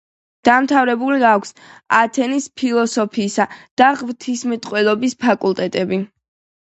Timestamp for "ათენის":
1.99-2.47